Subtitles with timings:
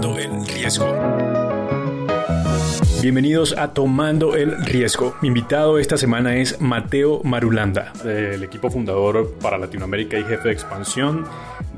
[0.00, 0.92] Tomando el Riesgo.
[3.00, 5.14] Bienvenidos a Tomando el Riesgo.
[5.22, 10.54] Mi invitado esta semana es Mateo Marulanda, del equipo fundador para Latinoamérica y jefe de
[10.54, 11.24] expansión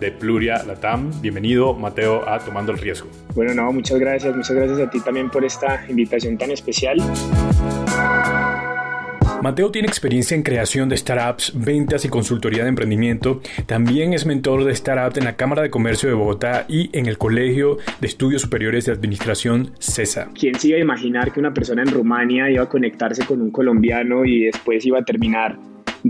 [0.01, 1.11] de Pluria Latam.
[1.21, 3.09] Bienvenido, Mateo, a Tomando el Riesgo.
[3.35, 4.35] Bueno, no, muchas gracias.
[4.35, 6.97] Muchas gracias a ti también por esta invitación tan especial.
[9.43, 13.41] Mateo tiene experiencia en creación de startups, ventas y consultoría de emprendimiento.
[13.67, 17.19] También es mentor de startups en la Cámara de Comercio de Bogotá y en el
[17.19, 20.31] Colegio de Estudios Superiores de Administración CESA.
[20.39, 23.51] ¿Quién se iba a imaginar que una persona en Rumania iba a conectarse con un
[23.51, 25.59] colombiano y después iba a terminar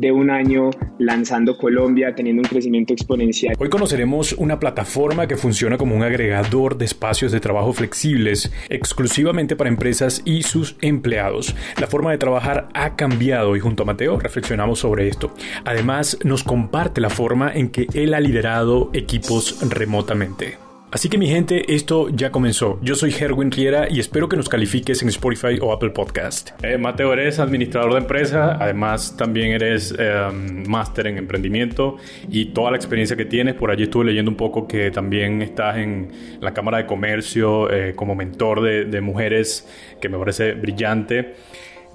[0.01, 3.55] de un año lanzando Colombia, teniendo un crecimiento exponencial.
[3.59, 9.57] Hoy conoceremos una plataforma que funciona como un agregador de espacios de trabajo flexibles exclusivamente
[9.57, 11.55] para empresas y sus empleados.
[11.81, 15.33] La forma de trabajar ha cambiado y junto a Mateo reflexionamos sobre esto.
[15.65, 20.66] Además, nos comparte la forma en que él ha liderado equipos remotamente.
[20.93, 22.79] Así que mi gente, esto ya comenzó.
[22.81, 26.51] Yo soy Herwin Riera y espero que nos califiques en Spotify o Apple Podcast.
[26.63, 31.97] Eh, Mateo, eres administrador de empresa, además también eres em, máster en emprendimiento
[32.31, 35.79] y toda la experiencia que tienes, por allí estuve leyendo un poco que también estás
[35.79, 39.69] en la Cámara de Comercio eh, como mentor de, de mujeres,
[40.01, 41.35] que me parece brillante.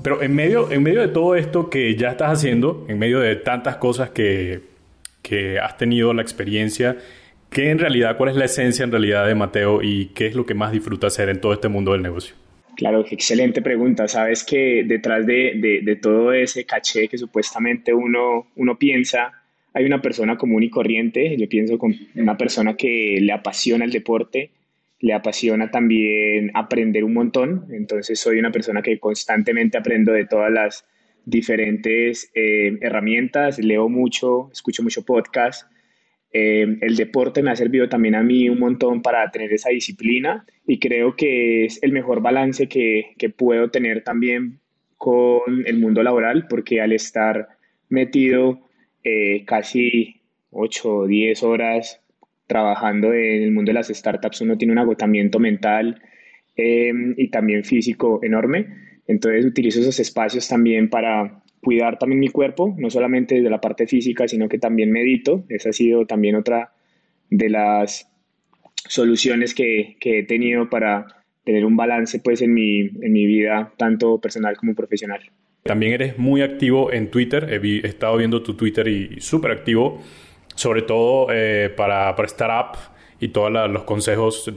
[0.04, 3.38] Pero en medio, en medio de todo esto que ya estás haciendo, en medio de
[3.38, 4.64] tantas cosas que,
[5.22, 6.98] que has tenido la experiencia,
[7.52, 10.46] ¿Qué en realidad, cuál es la esencia en realidad de Mateo y qué es lo
[10.46, 12.34] que más disfruta hacer en todo este mundo del negocio?
[12.78, 14.08] Claro, excelente pregunta.
[14.08, 19.34] Sabes que detrás de, de, todo ese caché que supuestamente uno, uno piensa,
[19.74, 21.36] hay una persona común y corriente.
[21.38, 24.52] Yo pienso con una persona que le apasiona el deporte,
[25.02, 27.66] le apasiona también aprender un montón.
[27.74, 30.86] Entonces soy una persona que constantemente aprendo de todas las
[31.26, 35.71] diferentes eh, herramientas, leo mucho, escucho mucho podcast
[36.34, 40.46] eh, el deporte me ha servido también a mí un montón para tener esa disciplina
[40.66, 44.60] y creo que es el mejor balance que, que puedo tener también
[44.98, 47.50] con el mundo laboral porque al estar
[47.90, 48.62] metido
[49.04, 50.22] eh, casi
[50.52, 52.02] 8 o 10 horas
[52.48, 56.02] trabajando en el mundo de las startups uno tiene un agotamiento mental
[56.56, 58.68] eh, y también físico enorme.
[59.08, 63.88] Entonces utilizo esos espacios también para cuidar también mi cuerpo, no solamente desde la parte
[63.88, 65.44] física, sino que también medito.
[65.50, 66.74] Esa ha sido también otra
[67.30, 68.10] de las
[68.88, 71.06] soluciones que, que he tenido para
[71.44, 75.22] tener un balance pues en mi, en mi vida, tanto personal como profesional.
[75.64, 80.02] También eres muy activo en Twitter, he, estado viendo tu Twitter y súper activo,
[80.56, 82.91] sobre todo eh, para, para Startup
[83.22, 84.52] y todos los consejos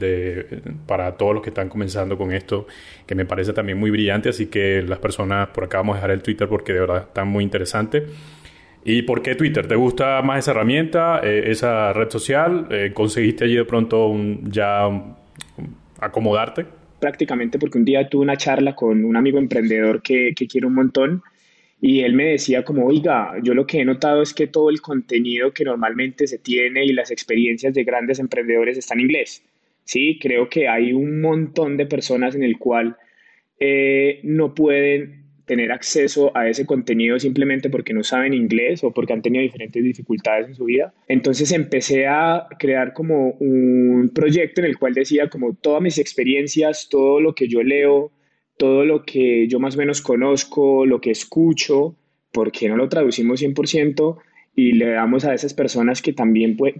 [0.87, 2.65] para todos los que están comenzando con esto,
[3.05, 6.11] que me parece también muy brillante, así que las personas, por acá vamos a dejar
[6.11, 8.03] el Twitter porque de verdad está muy interesante.
[8.83, 9.67] ¿Y por qué Twitter?
[9.67, 12.67] ¿Te gusta más esa herramienta, eh, esa red social?
[12.71, 14.89] Eh, ¿Conseguiste allí de pronto ya
[15.99, 16.65] acomodarte?
[16.99, 20.73] Prácticamente porque un día tuve una charla con un amigo emprendedor que, que quiero un
[20.75, 21.23] montón
[21.81, 24.81] y él me decía como, oiga, yo lo que he notado es que todo el
[24.81, 29.43] contenido que normalmente se tiene y las experiencias de grandes emprendedores están en inglés.
[29.83, 32.97] Sí, creo que hay un montón de personas en el cual
[33.59, 39.13] eh, no pueden tener acceso a ese contenido simplemente porque no saben inglés o porque
[39.13, 40.93] han tenido diferentes dificultades en su vida.
[41.07, 46.89] Entonces empecé a crear como un proyecto en el cual decía como todas mis experiencias,
[46.89, 48.11] todo lo que yo leo,
[48.57, 51.95] todo lo que yo más o menos conozco, lo que escucho,
[52.31, 54.17] ¿por qué no lo traducimos 100%
[54.55, 56.75] y le damos a esas personas que también pues,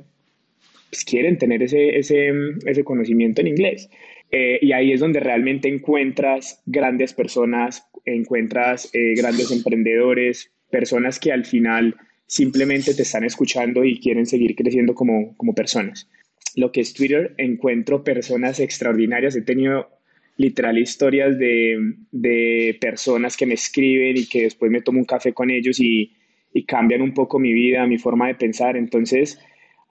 [1.05, 2.31] quieren tener ese, ese,
[2.65, 3.89] ese, conocimiento en inglés?
[4.31, 11.31] Eh, y ahí es donde realmente encuentras grandes personas, encuentras eh, grandes emprendedores, personas que
[11.31, 11.95] al final
[12.27, 16.09] simplemente te están escuchando y quieren seguir creciendo como, como personas.
[16.55, 19.35] Lo que es Twitter, encuentro personas extraordinarias.
[19.35, 19.89] He tenido
[20.37, 25.49] literal historias de, personas que me escriben y que después me tomo un café con
[25.49, 26.11] ellos y,
[26.67, 28.77] cambian un poco mi vida, mi forma de pensar.
[28.77, 29.37] Entonces,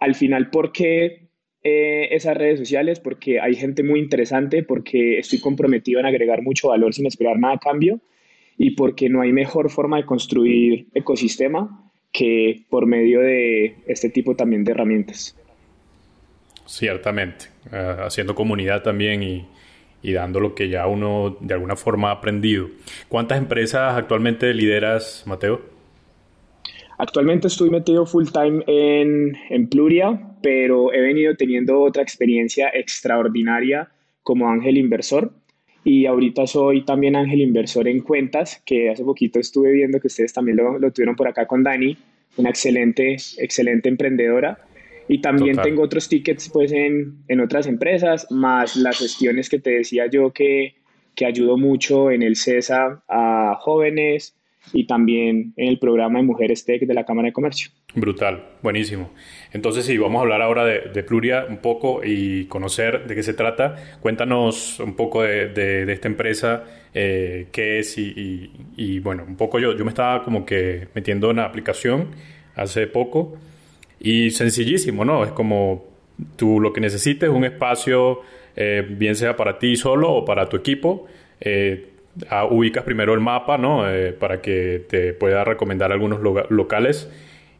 [0.01, 1.29] al final, ¿por qué
[1.63, 3.01] eh, esas redes sociales?
[3.01, 7.57] Porque hay gente muy interesante, porque estoy comprometido en agregar mucho valor sin esperar nada
[7.57, 8.01] a cambio
[8.57, 14.35] y porque no hay mejor forma de construir ecosistema que por medio de este tipo
[14.35, 15.37] también de herramientas.
[16.65, 19.47] Ciertamente, eh, haciendo comunidad también y,
[20.05, 22.69] y dando lo que ya uno de alguna forma ha aprendido.
[23.09, 25.63] ¿Cuántas empresas actualmente lideras, Mateo?
[26.99, 33.89] Actualmente estoy metido full time en, en Pluria, pero he venido teniendo otra experiencia extraordinaria
[34.23, 35.33] como ángel inversor.
[35.85, 40.35] Y ahorita soy también ángel inversor en cuentas, que hace poquito estuve viendo que ustedes
[40.35, 41.97] también lo, lo tuvieron por acá con Dani,
[42.37, 44.59] una excelente, excelente emprendedora.
[45.09, 49.71] Y también tengo otros tickets pues en, en, otras empresas, más las cuestiones que te
[49.71, 50.77] decía yo que,
[51.15, 54.37] que ayudo mucho en el CESA a jóvenes
[54.73, 57.71] y también en el programa de Mujeres Tech de la Cámara de Comercio.
[57.95, 59.11] Brutal, buenísimo.
[59.53, 63.23] Entonces sí, vamos a hablar ahora de, de Pluria un poco y conocer de qué
[63.23, 63.77] se trata.
[64.01, 69.59] Cuéntanos un poco de, de, esta empresa, eh, qué es y, y, bueno, un poco
[69.59, 72.09] yo, yo me estaba como que metiendo en la aplicación
[72.57, 73.37] hace poco
[74.05, 75.25] y sencillísimo, ¿no?
[75.25, 75.87] Es como
[76.37, 78.21] tú lo que necesites, un espacio,
[78.55, 81.07] eh, bien sea para ti solo o para tu equipo.
[81.41, 81.89] Eh,
[82.51, 83.91] ubicas primero el mapa, ¿no?
[83.91, 86.21] Eh, para que te pueda recomendar algunos
[86.51, 87.11] locales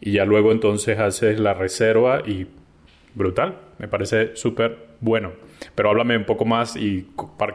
[0.03, 2.47] y ya luego entonces haces la reserva y
[3.15, 5.33] brutal, me parece súper bueno.
[5.75, 7.07] Pero háblame un poco más y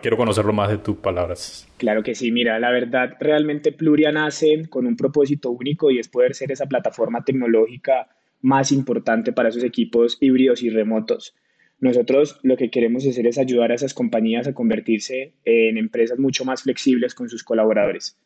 [0.02, 1.70] quiero conocerlo más de tus palabras.
[1.78, 6.08] Claro que sí, mira, la verdad realmente Pluria nace con un propósito único y es
[6.08, 8.08] poder ser esa plataforma tecnológica
[8.42, 11.36] más importante para esos equipos híbridos y remotos.
[11.80, 16.44] Nosotros lo que queremos hacer es ayudar a esas compañías a convertirse en empresas mucho
[16.44, 18.18] más flexibles con sus colaboradores.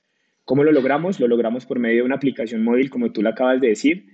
[0.43, 1.19] ¿Cómo lo logramos?
[1.19, 4.05] Lo logramos por medio de una aplicación móvil, como tú lo acabas de decir,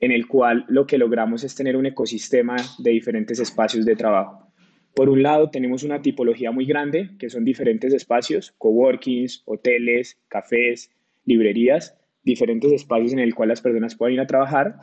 [0.00, 4.50] en el cual lo que logramos es tener un ecosistema de diferentes espacios de trabajo.
[4.94, 10.90] Por un lado, tenemos una tipología muy grande, que son diferentes espacios, coworkings, hoteles, cafés,
[11.26, 14.74] librerías, diferentes espacios en el cual las personas pueden ir a trabajar,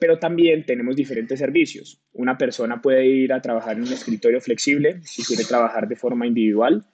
[0.00, 2.02] pero también tenemos diferentes servicios.
[2.12, 6.26] Una persona puede ir a trabajar en un escritorio flexible si quiere trabajar de forma
[6.26, 6.84] individual,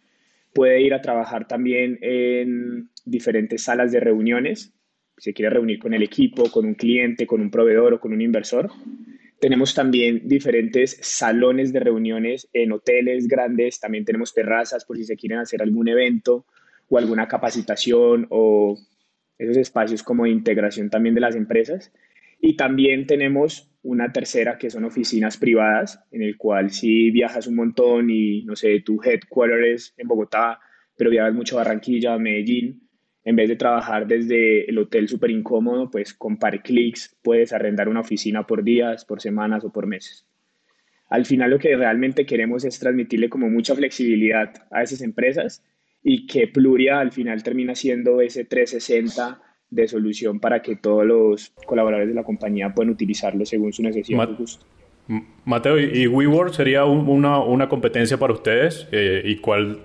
[0.52, 4.75] puede ir a trabajar también en diferentes salas de reuniones,
[5.17, 8.20] si quiere reunir con el equipo, con un cliente, con un proveedor o con un
[8.20, 8.70] inversor.
[9.41, 15.17] Tenemos también diferentes salones de reuniones en hoteles grandes, también tenemos terrazas por si se
[15.17, 16.44] quieren hacer algún evento
[16.91, 18.76] o alguna capacitación o
[19.38, 21.93] esos espacios como de integración también de las empresas.
[22.40, 27.56] Y también tenemos una tercera que son oficinas privadas, en el cual si viajas un
[27.56, 30.61] montón y, no sé, tu headquarters en Bogotá,
[30.96, 32.88] pero viajas mucho a Barranquilla, a Medellín,
[33.25, 37.88] en vez de trabajar desde el hotel súper incómodo, pues con par clics puedes arrendar
[37.88, 40.26] una oficina por días, por semanas o por meses.
[41.11, 45.64] Al final lo que realmente queremos es transmitirle como mucha flexibilidad a esas empresas
[46.02, 49.40] y que Pluria al final termina siendo ese 360
[49.70, 54.28] de solución para que todos los colaboradores de la compañía puedan utilizarlo según su necesidad
[54.38, 54.64] gusto.
[55.44, 58.86] Mateo, ¿y WeWork sería una, una, competencia para ustedes?
[58.92, 59.80] Eh, ¿Y cuál,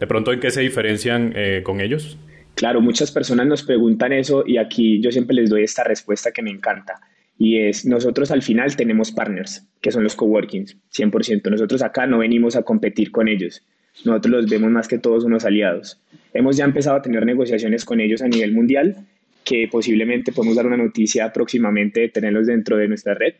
[0.00, 2.18] de pronto, en qué se diferencian eh, con ellos?
[2.56, 6.42] Claro, muchas personas nos preguntan eso y aquí yo siempre les doy esta respuesta que
[6.42, 7.00] me encanta.
[7.38, 11.50] Y es, nosotros al final tenemos partners, que son los coworkings, 100%.
[11.50, 13.64] Nosotros acá no venimos a competir con ellos.
[14.04, 16.00] Nosotros los vemos más que todos unos aliados.
[16.32, 18.96] Hemos ya empezado a tener negociaciones con ellos a nivel mundial,
[19.44, 23.34] que posiblemente podemos dar una noticia próximamente de tenerlos dentro de nuestra red,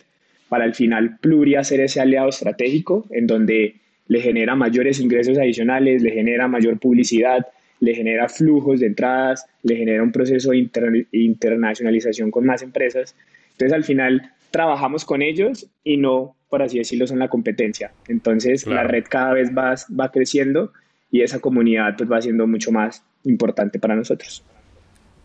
[0.48, 6.02] para al final Pluria ser ese aliado estratégico en donde le genera mayores ingresos adicionales,
[6.02, 7.46] le genera mayor publicidad,
[7.80, 13.16] le genera flujos de entradas, le genera un proceso de internacionalización con más empresas.
[13.52, 17.90] Entonces al final trabajamos con ellos y no por así decirlo, son la competencia.
[18.06, 20.72] Entonces, la red cada vez va, va creciendo
[21.10, 24.44] y esa comunidad pues, va siendo mucho más importante para nosotros.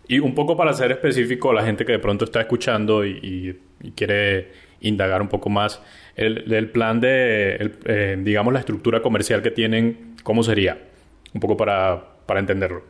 [0.07, 3.55] Y un poco para ser específico, la gente que de pronto está escuchando y,
[3.95, 4.47] quiere
[4.81, 5.79] indagar un poco más,
[6.15, 10.79] el, plan de, eh, digamos, la estructura comercial que tienen, ¿cómo sería?
[11.31, 12.81] Un poco para, para entenderlo.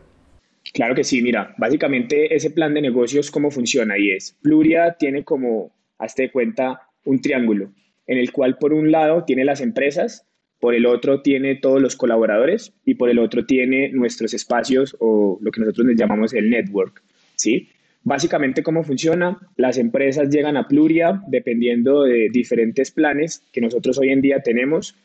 [0.73, 3.97] Claro que sí, mira, básicamente ese plan de negocios, ¿cómo funciona?
[3.97, 7.71] Y es, Pluria tiene como, hazte cuenta, un triángulo
[8.09, 10.25] en el cual por un lado tiene las empresas,
[10.59, 15.37] por el otro tiene todos los colaboradores y por el otro tiene nuestros espacios o
[15.41, 17.03] lo que nosotros les llamamos el network,
[17.35, 17.69] ¿sí?
[18.03, 19.37] Básicamente, ¿cómo funciona?
[19.57, 24.95] Las empresas llegan a Pluria dependiendo de diferentes planes que nosotros hoy en día tenemos,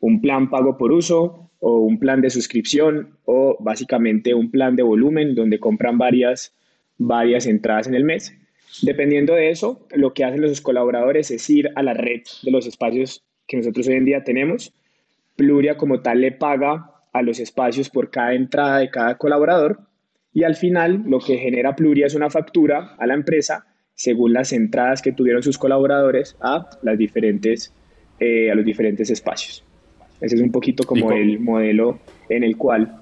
[0.00, 4.82] un plan pago por uso o un plan de suscripción o básicamente un plan de
[4.82, 6.52] volumen donde compran varias,
[6.96, 8.34] varias entradas en el mes.
[8.82, 12.66] Dependiendo de eso, lo que hacen los colaboradores es ir a la red de los
[12.66, 14.72] espacios que nosotros hoy en día tenemos.
[15.36, 19.80] Pluria como tal le paga a los espacios por cada entrada de cada colaborador
[20.32, 24.52] y al final lo que genera Pluria es una factura a la empresa según las
[24.52, 27.72] entradas que tuvieron sus colaboradores a, las diferentes,
[28.20, 29.64] eh, a los diferentes espacios.
[30.20, 31.98] Ese es un poquito como el modelo
[32.28, 33.00] en el cual...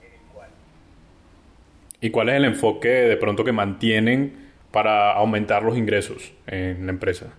[2.01, 4.46] ¿Y cuál es el enfoque de pronto que mantienen?
[4.77, 7.33] Para aumentar los ingresos en la empresa?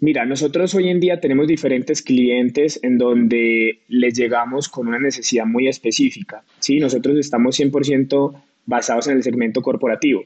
[0.00, 5.44] Mira, nosotros hoy en día tenemos diferentes clientes en donde les llegamos con una necesidad
[5.44, 6.42] muy específica.
[6.58, 6.78] ¿sí?
[6.78, 8.32] Nosotros estamos 100%
[8.64, 10.24] basados en el segmento corporativo,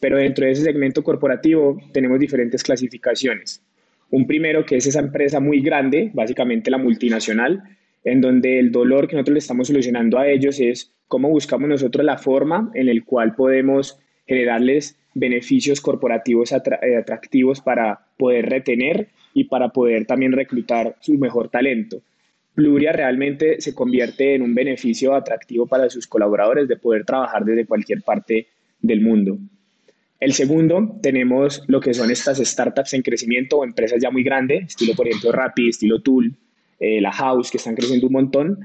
[0.00, 3.62] pero dentro de ese segmento corporativo tenemos diferentes clasificaciones.
[4.10, 7.62] Un primero que es esa empresa muy grande, básicamente la multinacional,
[8.04, 12.04] en donde el dolor que nosotros le estamos solucionando a ellos es cómo buscamos nosotros
[12.04, 13.98] la forma en la cual podemos
[14.28, 21.48] generarles beneficios corporativos eh, atractivos para poder retener y para poder también reclutar su mejor
[21.48, 22.02] talento.
[22.54, 27.66] Pluria realmente se convierte en un beneficio atractivo para sus colaboradores de poder trabajar desde
[27.66, 28.48] cualquier parte
[28.80, 29.38] del mundo.
[30.20, 34.66] El segundo, tenemos lo que son estas startups en crecimiento o empresas ya muy grandes,
[34.66, 36.34] estilo por ejemplo Rappi, estilo Tool,
[36.80, 38.58] eh, la House, que están creciendo un montón.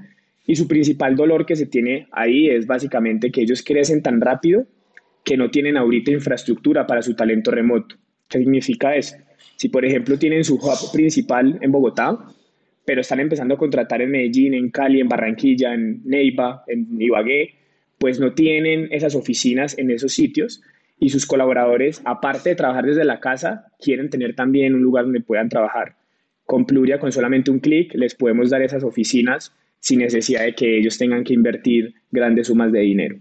[0.48, 4.66] Y su principal dolor que se tiene ahí es básicamente que ellos crecen tan rápido
[5.24, 7.96] que no tienen ahorita infraestructura para su talento remoto.
[8.28, 9.16] ¿Qué significa eso?
[9.56, 12.18] Si por ejemplo tienen su hub principal en Bogotá,
[12.86, 17.56] pero están empezando a contratar en Medellín, en Cali, en Barranquilla, en Neiva, en Ibagué,
[17.98, 20.62] pues no tienen esas oficinas en esos sitios
[21.00, 25.22] y sus colaboradores, aparte de trabajar desde la casa, quieren tener también un lugar donde
[25.22, 25.96] puedan trabajar.
[26.46, 30.78] Con Pluria, con solamente un clic, les podemos dar esas oficinas sin necesidad de que
[30.78, 33.18] ellos tengan que invertir grandes sumas de dinero.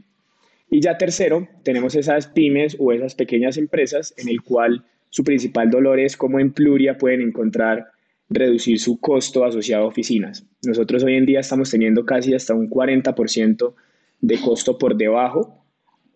[0.72, 5.70] Y ya tercero, tenemos esas pymes o esas pequeñas empresas en el cual su principal
[5.70, 7.88] dolor es cómo en Pluria pueden encontrar
[8.30, 10.46] reducir su costo asociado a oficinas.
[10.64, 13.74] Nosotros hoy en día estamos teniendo casi hasta un 40%
[14.22, 15.62] de costo por debajo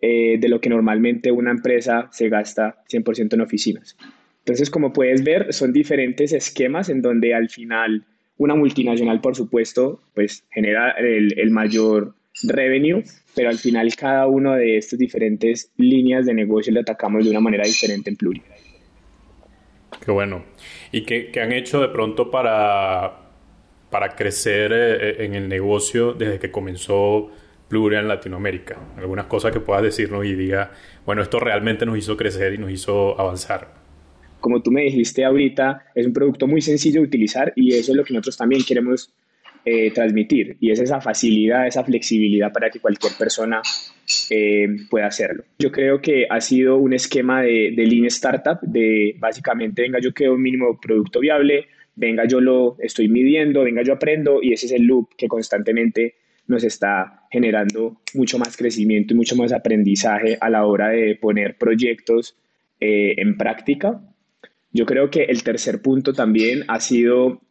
[0.01, 3.95] eh, de lo que normalmente una empresa se gasta 100% en oficinas.
[4.39, 8.05] Entonces, como puedes ver, son diferentes esquemas en donde al final
[8.37, 13.03] una multinacional, por supuesto, pues genera el, el mayor revenue,
[13.35, 17.39] pero al final cada uno de estas diferentes líneas de negocio le atacamos de una
[17.39, 18.41] manera diferente en Pluri.
[20.03, 20.43] Qué bueno.
[20.91, 23.31] ¿Y qué, qué han hecho de pronto para,
[23.89, 27.29] para crecer eh, en el negocio desde que comenzó
[27.67, 28.77] Pluria en Latinoamérica?
[28.97, 30.71] Algunas cosas que puedas decirnos y diga,
[31.05, 33.73] bueno, esto realmente nos hizo crecer y nos hizo avanzar.
[34.39, 37.97] Como tú me dijiste ahorita, es un producto muy sencillo de utilizar y eso es
[37.97, 39.13] lo que nosotros también queremos
[39.65, 43.61] eh, transmitir y es esa facilidad, esa flexibilidad para que cualquier persona
[44.29, 45.43] eh, pueda hacerlo.
[45.59, 50.13] Yo creo que ha sido un esquema de, de Lean Startup, de básicamente, venga, yo
[50.13, 54.67] creo un mínimo producto viable, venga, yo lo estoy midiendo, venga, yo aprendo y ese
[54.67, 56.15] es el loop que constantemente
[56.47, 61.57] nos está generando mucho más crecimiento y mucho más aprendizaje a la hora de poner
[61.57, 62.37] proyectos
[62.79, 64.01] eh, en práctica.
[64.71, 67.41] Yo creo que el tercer punto también ha sido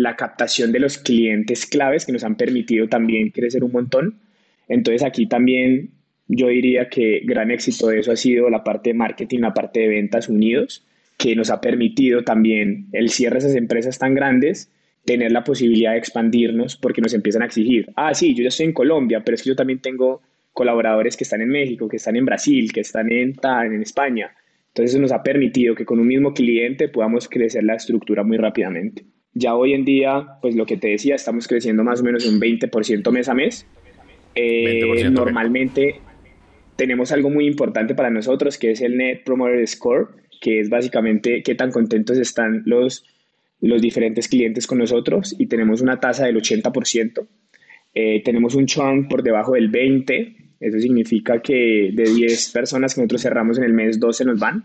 [0.00, 4.20] la captación de los clientes claves que nos han permitido también crecer un montón.
[4.68, 5.90] Entonces aquí también
[6.28, 9.80] yo diría que gran éxito de eso ha sido la parte de marketing, la parte
[9.80, 14.72] de ventas unidos, que nos ha permitido también el cierre de esas empresas tan grandes,
[15.04, 18.66] tener la posibilidad de expandirnos porque nos empiezan a exigir, ah, sí, yo ya estoy
[18.66, 22.16] en Colombia, pero es que yo también tengo colaboradores que están en México, que están
[22.16, 24.32] en Brasil, que están en, en España.
[24.68, 28.36] Entonces eso nos ha permitido que con un mismo cliente podamos crecer la estructura muy
[28.36, 29.04] rápidamente.
[29.32, 32.40] Ya hoy en día, pues lo que te decía, estamos creciendo más o menos un
[32.40, 33.66] 20% mes a mes.
[34.34, 36.00] Eh, normalmente
[36.76, 40.08] tenemos algo muy importante para nosotros que es el Net Promoter Score,
[40.40, 43.04] que es básicamente qué tan contentos están los,
[43.60, 47.26] los diferentes clientes con nosotros y tenemos una tasa del 80%.
[47.92, 53.00] Eh, tenemos un churn por debajo del 20%, eso significa que de 10 personas que
[53.00, 54.64] nosotros cerramos en el mes, 12 nos van.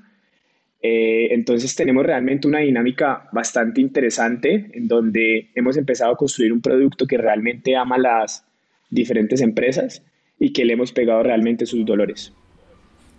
[0.88, 6.62] Eh, entonces tenemos realmente una dinámica bastante interesante en donde hemos empezado a construir un
[6.62, 8.46] producto que realmente ama las
[8.92, 10.04] diferentes empresas
[10.38, 12.32] y que le hemos pegado realmente sus dolores.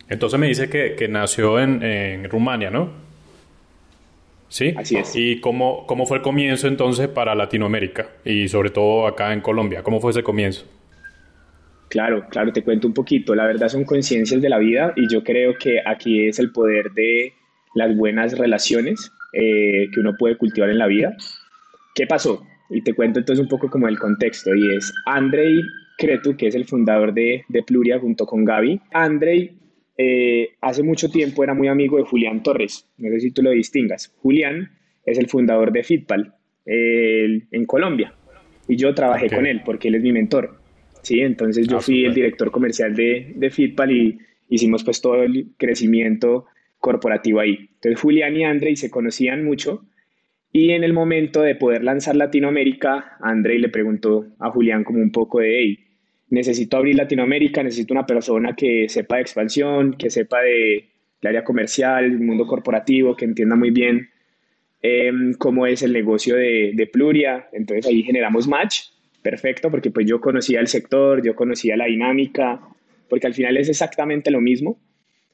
[0.08, 2.92] Entonces me dice que, nació en, Rumania, ¿no?
[4.48, 4.72] Sí.
[4.76, 5.16] Así es.
[5.16, 9.82] ¿Y cómo, cómo fue el comienzo entonces para Latinoamérica y sobre todo acá en Colombia?
[9.82, 10.64] ¿Cómo fue ese comienzo?
[11.88, 13.34] Claro, claro, te cuento un poquito.
[13.34, 16.92] La verdad son conciencias de la vida y yo creo que aquí es el poder
[16.92, 17.32] de
[17.76, 21.14] las buenas relaciones eh, que uno puede cultivar en la vida.
[21.94, 22.42] ¿Qué pasó?
[22.70, 25.60] Y te cuento entonces un poco como el contexto, y es Andrei
[25.98, 28.80] Cretu, que es el fundador de, de Pluria junto con Gaby.
[28.92, 29.58] Andrei
[29.98, 33.50] eh, hace mucho tiempo era muy amigo de Julián Torres, no sé si tú lo
[33.50, 34.12] distingas.
[34.22, 34.70] Julián
[35.04, 36.32] es el fundador de Fitpal
[36.64, 38.12] en Colombia
[38.66, 40.58] y yo trabajé con él porque él es mi mentor.
[41.02, 44.18] Sí, entonces yo ah, fui el director comercial de, de Fitpal y
[44.48, 46.46] hicimos pues todo el crecimiento
[46.86, 47.68] corporativo ahí.
[47.74, 49.84] Entonces Julián y Andrei se conocían mucho
[50.52, 55.10] y en el momento de poder lanzar Latinoamérica, Andrei le preguntó a Julián como un
[55.10, 55.78] poco de, hey,
[56.30, 60.88] necesito abrir Latinoamérica, necesito una persona que sepa de expansión, que sepa de
[61.24, 64.08] área comercial, el mundo corporativo, que entienda muy bien
[64.80, 67.48] em, cómo es el negocio de, de, Pluria.
[67.52, 68.82] Entonces ahí generamos match,
[69.22, 72.60] perfecto, porque pues yo conocía el sector, yo conocía la dinámica,
[73.08, 74.78] porque al final es exactamente lo mismo.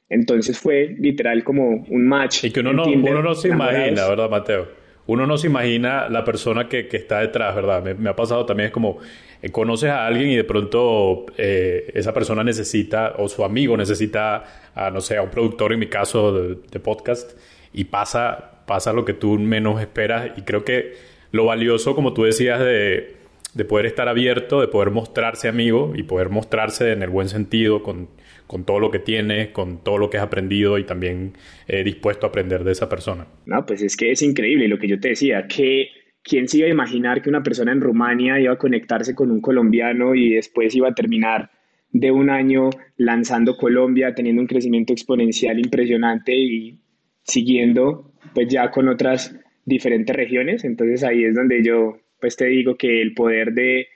[0.08, 2.44] Entonces fue literal como un match.
[2.44, 4.68] Y que uno, no, uno no se imagina, ¿verdad, Mateo?
[5.06, 7.82] Uno no se imagina la persona que, que está detrás, ¿verdad?
[7.82, 8.98] Me, me, ha pasado también, es como,
[9.40, 14.44] eh, conoces a alguien y de pronto eh, esa persona necesita, o su amigo necesita,
[14.74, 17.36] a, no sé, a un productor, en mi caso, de, de podcast,
[17.72, 20.30] y pasa, pasa lo que tú menos esperas.
[20.36, 20.92] Y creo que
[21.32, 23.16] lo valioso, como tú decías, de,
[23.54, 27.82] de poder estar abierto, de poder mostrarse amigo y poder mostrarse en el buen sentido,
[27.82, 28.08] con,
[28.52, 31.32] con todo lo que tiene, con todo lo que has aprendido y también
[31.66, 33.26] eh, dispuesto a aprender de esa persona.
[33.46, 35.88] No, pues es que es increíble lo que yo te decía, que
[36.22, 39.40] quién se iba a imaginar que una persona en Rumania iba a conectarse con un
[39.40, 41.50] colombiano y después iba a terminar
[41.92, 42.68] de un año
[42.98, 46.78] lanzando Colombia, teniendo un crecimiento exponencial impresionante y
[47.22, 50.62] siguiendo pues ya con otras diferentes regiones.
[50.64, 53.86] Entonces ahí es donde yo pues te digo que el poder de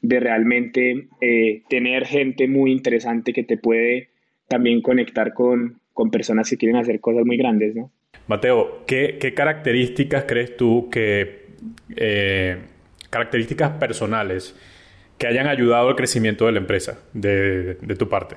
[0.00, 4.10] de realmente eh, tener gente muy interesante que te puede
[4.46, 7.90] también conectar con, con, personas que quieren hacer cosas muy grandes, ¿no?
[8.26, 11.46] Mateo, ¿qué, qué características crees tú que,
[11.96, 12.58] eh,
[13.10, 14.56] características personales
[15.18, 18.36] que hayan ayudado al crecimiento de la empresa, de, de, tu parte?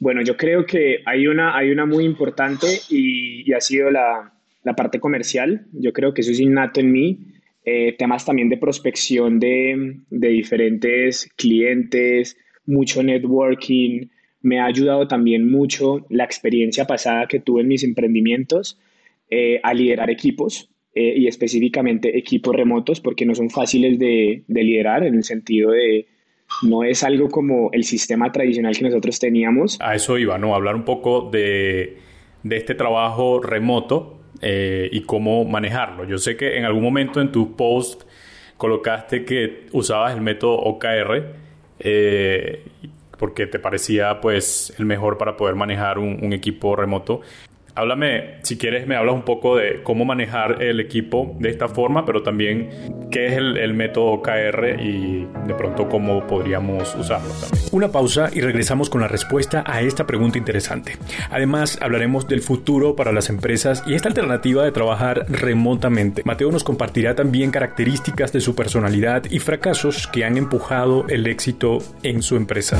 [0.00, 4.32] Bueno, yo creo que hay una, hay una muy importante y, y ha sido la,
[4.64, 5.66] la parte comercial.
[5.72, 7.31] Yo creo que eso es innato en mí
[7.64, 14.08] eh, temas también de prospección de, de, diferentes clientes, mucho networking.
[14.40, 18.80] Me ha ayudado también mucho la experiencia pasada que tuve en mis emprendimientos
[19.30, 24.64] eh, a liderar equipos eh, y específicamente equipos remotos porque no son fáciles de, de
[24.64, 26.06] liderar en el sentido de
[26.62, 29.78] no es algo como el sistema tradicional que nosotros teníamos.
[29.80, 30.54] A eso iba, ¿no?
[30.54, 31.96] Hablar un poco de,
[32.42, 36.04] de este trabajo remoto eh, y cómo manejarlo.
[36.04, 38.02] Yo sé que en algún momento en tu post
[38.56, 41.24] colocaste que usabas el método OKR
[41.78, 42.64] eh,
[43.18, 47.22] porque te parecía pues el mejor para poder manejar un equipo remoto.
[47.74, 52.04] Háblame, si quieres, me hablas un poco de cómo manejar el equipo de esta forma,
[52.04, 52.68] pero también
[53.10, 57.62] qué es el, método OKR y de pronto cómo podríamos usarlo también.
[57.72, 60.98] Una pausa y regresamos con la respuesta a esta pregunta interesante.
[61.30, 66.22] Además, hablaremos del futuro para las empresas y esta alternativa de trabajar remotamente.
[66.26, 71.78] Mateo nos compartirá también características de su personalidad y fracasos que han empujado el éxito
[72.02, 72.76] en su empresa.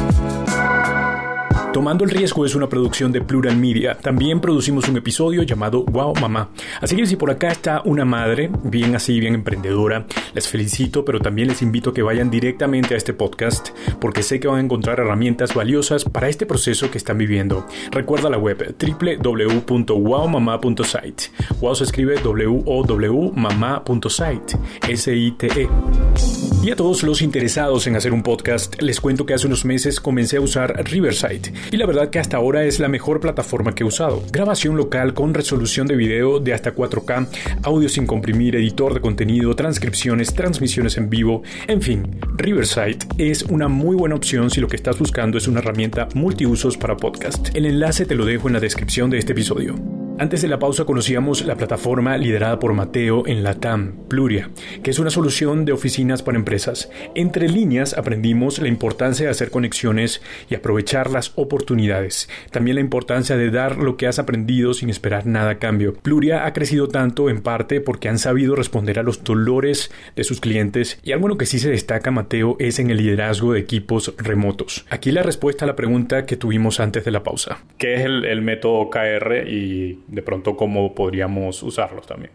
[1.72, 3.96] Tomando el riesgo es una producción de Plural Media.
[3.96, 6.50] También producimos un episodio llamado Wow Mamá.
[6.82, 10.04] Así que si por acá está una madre, bien así, bien emprendedora,
[10.34, 14.38] les felicito, pero también les invito a que vayan directamente a este podcast porque sé
[14.38, 17.66] que van a encontrar herramientas valiosas para este proceso que están viviendo.
[17.90, 21.24] Recuerda la web www.wowmama.site.
[21.58, 24.58] Wow se escribe W-O-W mamá.site.
[24.90, 25.68] S-I-T-E.
[26.62, 30.00] Y a todos los interesados en hacer un podcast, les cuento que hace unos meses
[30.00, 33.84] comencé a usar Riverside y la verdad que hasta ahora es la mejor plataforma que
[33.84, 34.22] he usado.
[34.32, 37.28] Grabación local con resolución de video de hasta 4K,
[37.62, 43.68] audio sin comprimir, editor de contenido, transcripciones, transmisiones en vivo, en fin, Riverside es una
[43.68, 47.54] muy buena opción si lo que estás buscando es una herramienta multiusos para podcast.
[47.54, 50.11] El enlace te lo dejo en la descripción de este episodio.
[50.22, 54.50] Antes de la pausa conocíamos la plataforma liderada por Mateo en la TAM, Pluria,
[54.84, 56.88] que es una solución de oficinas para empresas.
[57.16, 62.28] Entre líneas aprendimos la importancia de hacer conexiones y aprovechar las oportunidades.
[62.52, 65.94] También la importancia de dar lo que has aprendido sin esperar nada a cambio.
[65.94, 70.40] Pluria ha crecido tanto en parte porque han sabido responder a los dolores de sus
[70.40, 73.58] clientes y algo en lo que sí se destaca Mateo es en el liderazgo de
[73.58, 74.86] equipos remotos.
[74.88, 77.58] Aquí la respuesta a la pregunta que tuvimos antes de la pausa.
[77.76, 82.32] ¿Qué es el, el método KR y de pronto cómo podríamos usarlos también.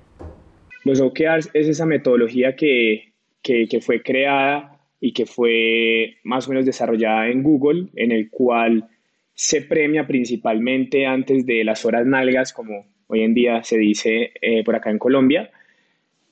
[0.84, 6.50] Los OKRs es esa metodología que, que, que, fue creada y que fue más o
[6.50, 8.90] menos desarrollada en Google, en el cual
[9.34, 14.64] se premia principalmente antes de las horas nalgas, como hoy en día se dice eh,
[14.64, 15.52] por acá en Colombia.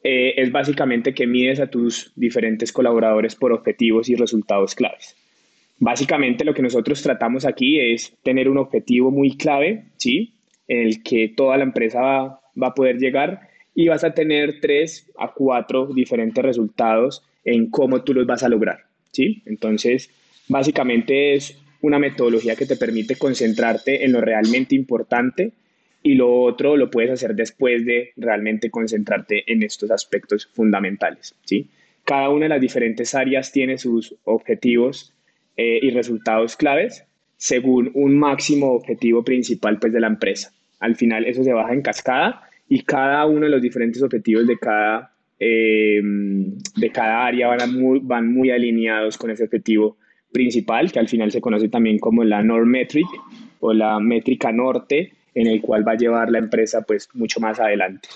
[0.04, 5.16] Eh, es básicamente que mides a tus diferentes colaboradores por objetivos y resultados claves.
[5.78, 10.35] Básicamente lo que nosotros tratamos aquí es tener un objetivo muy clave, ¿sí?
[10.68, 15.10] En el que toda la empresa va, a poder llegar y vas a tener tres
[15.18, 19.44] a cuatro diferentes resultados en cómo tú los vas a lograr, ¿sí?
[19.46, 20.10] Entonces,
[20.48, 25.52] básicamente es una metodología que te permite concentrarte en lo realmente importante
[26.02, 31.68] y lo otro lo puedes hacer después de realmente concentrarte en estos aspectos fundamentales, ¿sí?
[32.04, 35.14] Cada una de las diferentes áreas tiene sus objetivos
[35.58, 37.06] eh, y resultados claves
[37.38, 40.52] según un máximo objetivo principal pues, de la empresa.
[40.80, 44.58] Al final eso se baja en cascada y cada uno de los diferentes objetivos de
[44.58, 49.98] cada, eh, de cada área van muy, van muy alineados con ese objetivo
[50.32, 53.08] principal, que al final se conoce también como la norm metric
[53.60, 57.60] o la métrica norte en el cual va a llevar la empresa pues mucho más
[57.60, 58.10] adelante.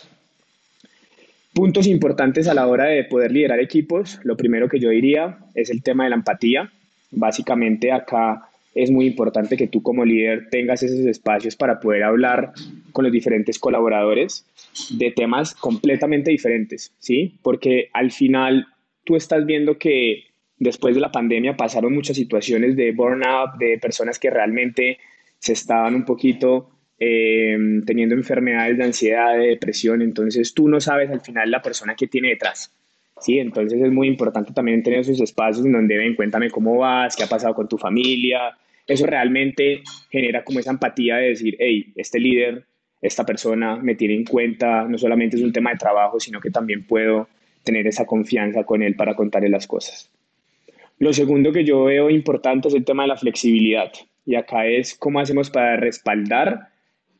[1.54, 5.70] Puntos importantes a la hora de poder liderar equipos, lo primero que yo diría es
[5.70, 6.72] el tema de la empatía.
[7.12, 12.54] Básicamente acá es muy importante que tú como líder tengas esos espacios para poder hablar
[12.92, 14.46] con los diferentes colaboradores
[14.92, 17.38] de temas completamente diferentes, ¿sí?
[17.42, 18.68] Porque al final
[19.04, 20.26] tú estás viendo que
[20.58, 24.98] después de la pandemia pasaron muchas situaciones de burnout, de personas que realmente
[25.40, 26.70] se estaban un poquito
[27.02, 31.96] Em, teniendo enfermedades de ansiedad, de depresión, entonces tú no sabes al final la persona
[31.96, 32.74] que tiene detrás.
[33.22, 33.40] ¿Sí?
[33.40, 37.24] Entonces es muy importante también tener esos espacios en donde ven, cuéntame cómo vas, qué
[37.24, 38.58] ha pasado con tu familia.
[38.88, 42.66] Eso realmente genera como esa empatía de decir, hey, este líder,
[43.02, 46.52] esta persona me tiene en cuenta, no solamente es un tema de trabajo, sino que
[46.52, 47.28] también puedo
[47.64, 50.12] tener esa confianza con él para contarle las cosas.
[50.98, 53.92] Lo segundo que yo veo importante es el tema de la flexibilidad.
[54.26, 56.70] Y acá es cómo hacemos para respaldar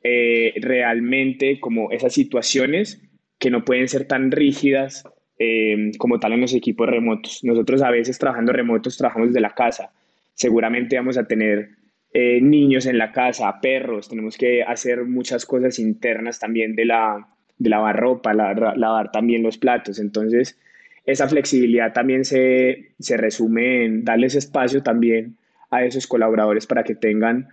[0.04, 3.02] eh, realmente como esas situaciones
[3.38, 5.06] que no pueden ser tan rígidas
[5.40, 7.44] eh, como tal en los equipos remotos.
[7.44, 9.92] Nosotros a veces trabajando remotos trabajamos desde la casa.
[10.34, 11.70] Seguramente vamos a tener
[12.14, 17.28] eh, niños en la casa, perros, tenemos que hacer muchas cosas internas también de, la,
[17.58, 20.00] de lavar ropa, lavar también los platos.
[20.00, 20.60] Entonces,
[21.06, 25.38] esa flexibilidad también se, se resume en darles espacio también
[25.72, 27.48] a esos colaboradores para que tengan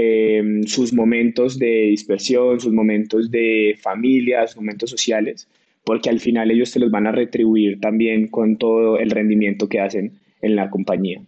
[0.00, 5.48] Em, sus momentos de dispersión, sus momentos de familia, sus momentos sociales,
[5.88, 9.80] porque al final ellos te los van a retribuir también con todo el rendimiento que
[9.80, 11.22] hacen en la compañía.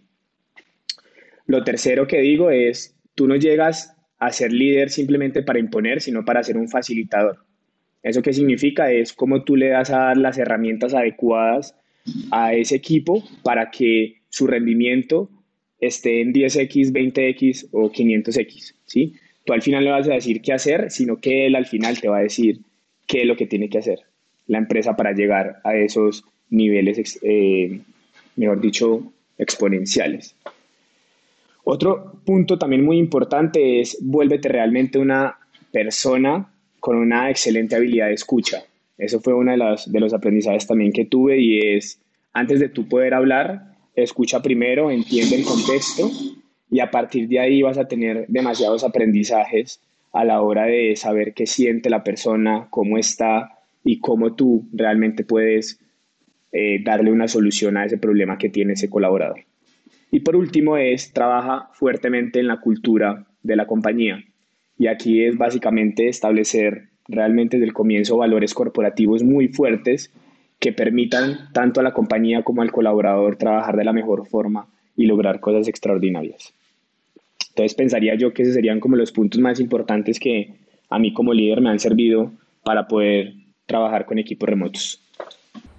[1.47, 6.23] Lo tercero que digo es, tú no llegas a ser líder simplemente para imponer, sino
[6.25, 7.39] para ser un facilitador.
[8.03, 8.91] ¿Eso qué significa?
[8.91, 11.75] Es como tú le das a dar las herramientas adecuadas
[12.29, 15.31] a ese equipo para que su rendimiento
[15.79, 19.15] esté en 10X, 20X o 500X, ¿sí?
[19.43, 22.09] Tú al final le vas a decir qué hacer, sino que él al final te
[22.09, 22.59] va a decir
[23.07, 24.10] qué es lo que tiene que hacer
[24.51, 27.79] la empresa para llegar a esos niveles, eh,
[28.35, 30.35] mejor dicho, exponenciales.
[31.63, 35.37] Otro punto también muy importante es vuélvete realmente una
[35.71, 38.61] persona con una excelente habilidad de escucha.
[38.97, 42.01] Eso fue uno de, de los aprendizajes también que tuve y es,
[42.33, 46.11] antes de tú poder hablar, escucha primero, entiende el contexto
[46.69, 49.79] y a partir de ahí vas a tener demasiados aprendizajes
[50.11, 55.23] a la hora de saber qué siente la persona, cómo está y cómo tú realmente
[55.23, 55.79] puedes
[56.51, 59.41] eh, darle una solución a ese problema que tiene ese colaborador.
[60.11, 64.23] Y por último es, trabaja fuertemente en la cultura de la compañía.
[64.77, 70.11] Y aquí es básicamente establecer realmente desde el comienzo valores corporativos muy fuertes
[70.59, 75.05] que permitan tanto a la compañía como al colaborador trabajar de la mejor forma y
[75.05, 76.53] lograr cosas extraordinarias.
[77.49, 80.53] Entonces pensaría yo que esos serían como los puntos más importantes que
[80.89, 82.31] a mí como líder me han servido
[82.63, 83.33] para poder
[83.71, 85.01] trabajar con equipos remotos.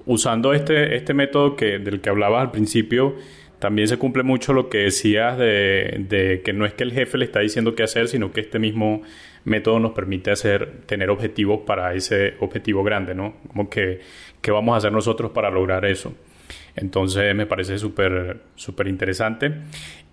[0.06, 3.14] Usando este, este método que, del que hablabas al principio,
[3.58, 7.18] también se cumple mucho lo que decías de, de, que no es que el jefe
[7.18, 9.02] le está diciendo qué hacer, sino que este mismo
[9.44, 13.34] método nos permite hacer, tener objetivos para ese objetivo grande, ¿no?
[13.48, 14.00] Como que,
[14.40, 16.12] ¿qué vamos a hacer nosotros para lograr eso?
[16.74, 19.52] Entonces me parece súper, súper interesante.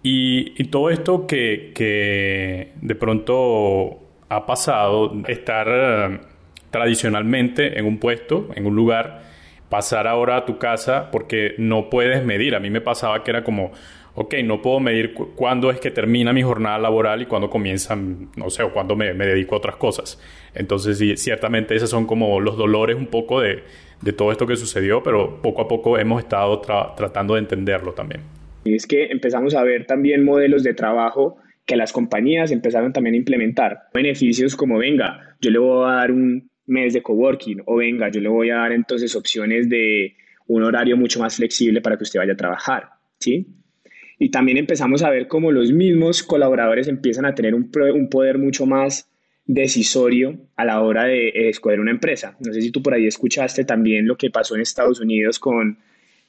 [0.03, 6.21] Y, todo esto que, que de pronto ha pasado, estar
[6.71, 9.21] tradicionalmente en un puesto, en un lugar,
[9.69, 12.55] pasar ahora a tu casa porque no puedes medir.
[12.55, 13.71] A mí me pasaba que era como,
[14.15, 18.49] ok, no puedo medir cuándo es que termina mi jornada laboral y cuándo comienza, no
[18.49, 20.21] sé, o cuándo me, dedico a otras cosas.
[20.53, 23.63] Entonces, sí, ciertamente esos son como los dolores un poco de,
[24.17, 28.21] todo esto que sucedió, pero poco a poco hemos estado tratando de entenderlo también.
[28.63, 33.13] Y es que empezamos a ver también modelos de trabajo que las compañías empezaron también
[33.13, 33.83] a implementar.
[33.93, 38.21] Beneficios como, venga, yo le voy a dar un, mes de coworking o venga, yo
[38.21, 40.15] le voy a dar entonces opciones de
[40.47, 43.47] un horario mucho más flexible para que usted vaya a trabajar, ¿sí?
[44.17, 48.37] Y también empezamos a ver cómo los mismos colaboradores empiezan a tener un, un poder
[48.37, 49.09] mucho más
[49.45, 52.37] decisorio a la hora de, escoger una empresa.
[52.39, 55.79] No sé si tú por ahí escuchaste también lo que pasó en Estados Unidos con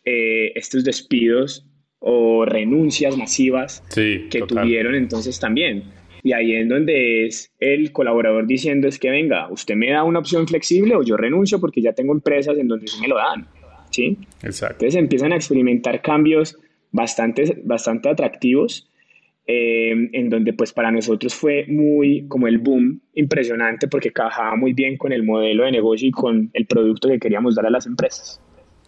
[0.05, 1.67] eh, estos despidos
[1.99, 5.85] o renuncias masivas que tuvieron entonces también.
[6.23, 10.19] Y ahí en donde es el colaborador diciendo es que venga, usted me da una
[10.19, 13.47] opción flexible o yo renuncio porque ya tengo empresas en donde sí me lo dan.
[13.91, 14.19] ¿sí?
[14.43, 14.85] Exacto.
[14.85, 16.59] Entonces empiezan a experimentar cambios
[16.93, 18.91] bastante, bastante atractivos
[19.47, 24.73] eh, en donde pues para nosotros fue muy como el boom impresionante porque cajaba muy
[24.75, 27.87] bien con el modelo de negocio y con el producto que queríamos dar a las
[27.87, 28.41] empresas.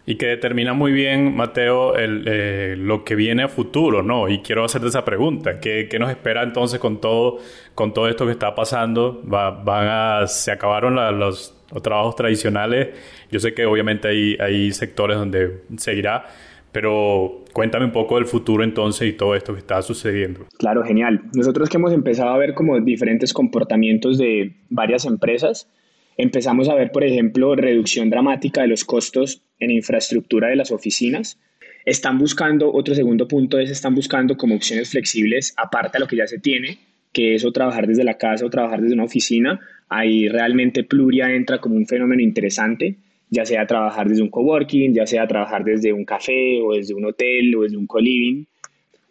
[0.04, 4.28] Y que determina muy bien, Mateo, el, eh, lo que viene a futuro, ¿no?
[4.28, 5.60] Y quiero hacerte esa pregunta.
[5.60, 7.38] ¿Qué, qué nos espera entonces con todo,
[7.76, 9.22] con todo esto que está pasando?
[9.32, 12.88] Va, van a, ¿Se acabaron los, los, trabajos tradicionales?
[13.30, 16.24] Yo sé que obviamente hay, hay sectores donde seguirá,
[16.72, 20.46] pero cuéntame un poco del futuro entonces y todo esto que está sucediendo.
[20.58, 21.22] Claro, genial.
[21.32, 25.68] Nosotros que hemos empezado a ver como diferentes comportamientos de varias empresas,
[26.16, 31.38] empezamos a ver, por ejemplo, reducción dramática de los costos en infraestructura de las oficinas.
[31.84, 36.16] Están buscando, otro segundo punto es, están buscando como opciones flexibles, aparte de lo que
[36.16, 36.78] ya se tiene,
[37.12, 39.60] que es o trabajar desde la casa o trabajar desde una oficina.
[39.88, 42.98] Ahí realmente Pluria entra como un fenómeno interesante
[43.32, 47.06] ya sea trabajar desde un coworking, ya sea trabajar desde un café o desde un
[47.06, 48.44] hotel o desde un co-living.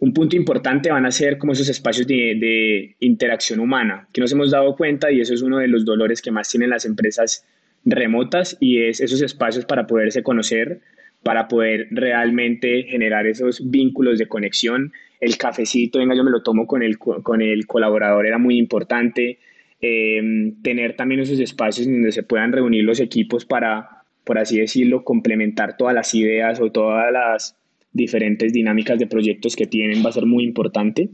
[0.02, 4.50] Un punto importante van a ser como esos espacios de, interacción humana, que nos hemos
[4.50, 7.46] dado cuenta y eso es uno de los dolores que más tienen las empresas
[7.86, 10.82] remotas y es esos espacios para poderse conocer,
[11.22, 14.92] para poder realmente generar esos vínculos de conexión.
[15.20, 19.38] El cafecito, venga, yo me lo tomo con el, con el colaborador, era muy importante.
[19.84, 25.04] Eh, tener también esos espacios donde se puedan reunir los equipos para por así decirlo,
[25.04, 27.58] complementar todas las ideas o todas las
[27.94, 31.10] diferentes dinámicas de proyectos que tienen va a ser muy importante.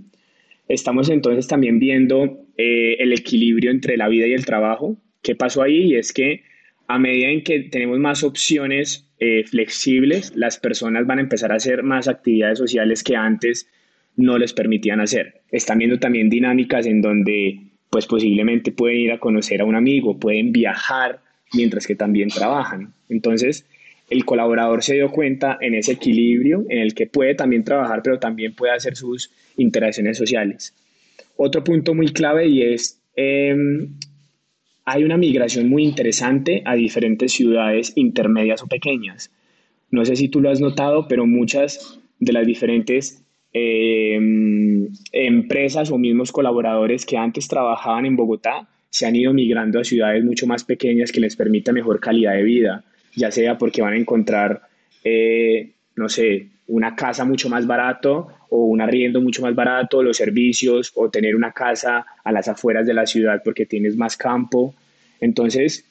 [0.67, 4.97] Estamos entonces también viendo eh, el equilibrio entre la vida y el trabajo.
[5.21, 5.93] ¿Qué pasó ahí?
[5.93, 6.43] Y es que
[6.87, 11.55] a medida en que tenemos más opciones eh, flexibles, las personas van a empezar a
[11.55, 13.69] hacer más actividades sociales que antes
[14.15, 15.41] no les permitían hacer.
[15.51, 17.59] Están viendo también dinámicas en donde
[17.89, 21.21] pues posiblemente pueden ir a conocer a un amigo, pueden viajar
[21.53, 22.93] mientras que también trabajan.
[23.09, 23.65] Entonces,
[24.09, 28.19] el colaborador se dio cuenta en ese equilibrio en el que puede también trabajar, pero
[28.19, 30.73] también puede hacer sus interacciones sociales.
[31.35, 33.95] Otro punto muy clave y es, em,
[34.85, 39.31] hay una migración muy interesante a diferentes ciudades intermedias o pequeñas.
[39.91, 45.97] No sé si tú lo has notado, pero muchas de las diferentes em, empresas o
[45.97, 50.63] mismos colaboradores que antes trabajaban en Bogotá se han ido migrando a ciudades mucho más
[50.63, 52.83] pequeñas que les permita mejor calidad de vida,
[53.17, 54.61] ya sea porque van a encontrar,
[55.03, 60.17] eh, no sé, una casa mucho más barato o un arriendo mucho más barato, los
[60.17, 64.75] servicios o tener una casa a las afueras de la ciudad porque tienes más campo.
[65.19, 65.83] Entonces,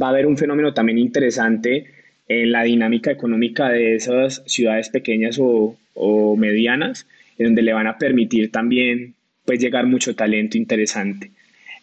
[0.00, 1.86] va a haber un fenómeno también interesante
[2.26, 7.06] en la dinámica económica de esas ciudades pequeñas o, o medianas,
[7.36, 11.30] en donde le van a permitir también pues llegar mucho talento interesante.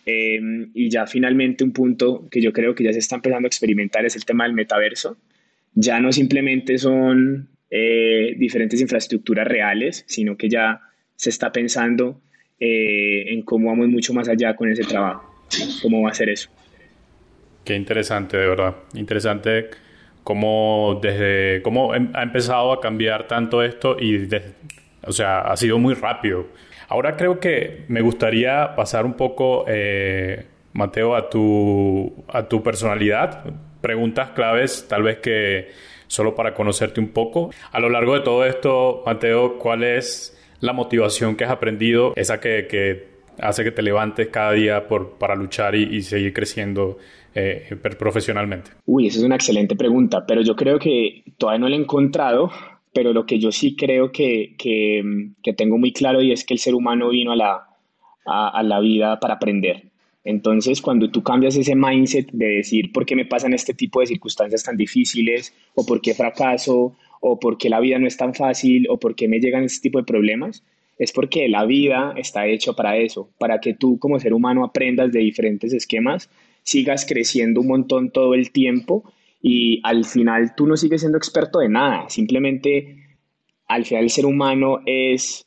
[0.05, 3.49] Em, y ya finalmente un punto que yo creo que ya se está empezando a
[3.49, 5.17] experimentar es el tema del metaverso.
[5.73, 10.79] Ya no simplemente son eh, diferentes infraestructuras reales, sino que ya
[11.15, 12.21] se está pensando
[12.59, 15.43] eh, en cómo vamos mucho más allá con ese trabajo,
[15.81, 16.49] cómo va a ser eso.
[17.63, 18.75] Qué interesante, de verdad.
[18.93, 19.69] Interesante
[20.23, 24.27] cómo desde cómo em, ha empezado a cambiar tanto esto y
[25.05, 26.47] o sea, ha sido muy rápido.
[26.87, 33.43] Ahora creo que me gustaría pasar un poco, eh, Mateo, a tu, a tu personalidad.
[33.81, 35.69] Preguntas claves, tal vez que
[36.07, 37.49] solo para conocerte un poco.
[37.71, 42.13] A lo largo de todo esto, Mateo, ¿cuál es la motivación que has aprendido?
[42.15, 46.97] Esa que, que hace que te levantes cada día por, para luchar y, seguir creciendo
[47.33, 48.71] eh, profesionalmente?
[48.85, 52.51] Uy, esa es una excelente pregunta, pero yo creo que todavía no la he encontrado
[52.95, 55.03] pero lo que yo sí creo que, que,
[55.43, 57.67] que tengo muy claro y es que el ser humano vino a la,
[58.25, 59.91] a, la vida para aprender.
[60.23, 64.08] Entonces, cuando tú cambias ese mindset de decir por qué me pasan este tipo de
[64.08, 68.34] circunstancias tan difíciles, o por qué fracaso, o por qué la vida no es tan
[68.34, 70.63] fácil, o por qué me llegan este tipo de problemas,
[70.97, 75.12] es porque la vida está hecha para eso, para que tú como ser humano aprendas
[75.12, 76.29] de diferentes esquemas,
[76.63, 79.03] sigas creciendo un montón todo el tiempo
[79.47, 83.19] y al final tú no sigues siendo experto de nada, simplemente
[83.67, 85.45] al final el ser humano es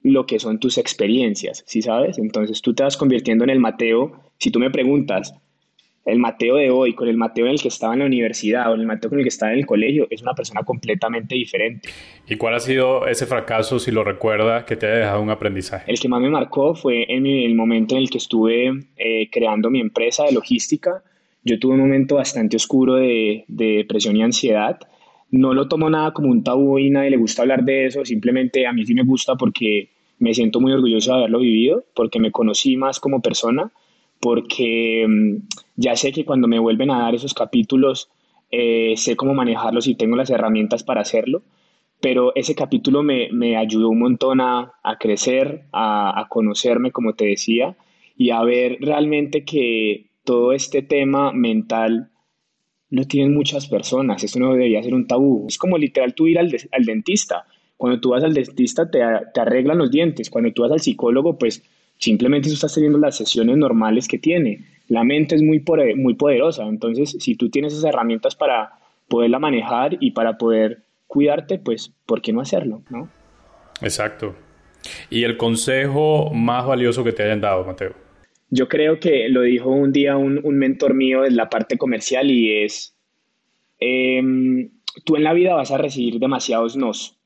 [0.00, 2.18] lo que son tus experiencias, ¿sí sabes?
[2.18, 5.34] Entonces tú te vas convirtiendo en el Mateo, si tú me preguntas,
[6.04, 8.76] el Mateo de hoy con el Mateo en el que estaba en la universidad o
[8.76, 11.88] el Mateo con el que estaba en el colegio es una persona completamente diferente.
[12.28, 15.90] ¿Y cuál ha sido ese fracaso, si lo recuerdas, que te ha dejado un aprendizaje?
[15.90, 19.68] El que más me marcó fue en el momento en el que estuve eh, creando
[19.68, 21.02] mi empresa de logística
[21.46, 24.80] yo tuve un momento bastante oscuro de, depresión y ansiedad.
[25.30, 28.66] No lo tomo nada como un tabú y nadie le gusta hablar de eso, simplemente
[28.66, 32.32] a mí sí me gusta porque me siento muy orgulloso de haberlo vivido, porque me
[32.32, 33.70] conocí más como persona,
[34.20, 38.10] porque mm, ya sé que cuando me vuelven a dar esos capítulos,
[38.50, 41.42] eh, sé cómo manejarlos y tengo las herramientas para hacerlo,
[42.00, 47.76] pero ese capítulo me, ayudó un montón a, crecer, a, a, conocerme, como te decía,
[48.16, 52.10] y a ver realmente que todo este tema mental
[52.90, 55.46] no tienen muchas personas, eso no debería ser un tabú.
[55.48, 56.50] Es como literal tú ir al,
[56.84, 57.46] dentista.
[57.76, 59.00] Cuando tú vas al dentista te,
[59.32, 61.62] te, arreglan los dientes, cuando tú vas al psicólogo pues
[61.98, 64.64] simplemente estás teniendo las sesiones normales que tiene.
[64.88, 65.64] La mente es muy,
[65.96, 68.72] muy poderosa, entonces si tú tienes esas herramientas para
[69.08, 72.82] poderla manejar y para poder cuidarte, pues ¿por qué no hacerlo?
[72.90, 73.08] ¿no?
[73.80, 74.34] Exacto.
[75.10, 78.05] ¿Y el consejo más valioso que te hayan dado, Mateo?
[78.48, 82.62] Yo creo que lo dijo un día un, mentor mío en la parte comercial y
[82.62, 82.96] es,
[83.80, 84.70] em,
[85.04, 87.18] tú en la vida vas a recibir demasiados nos,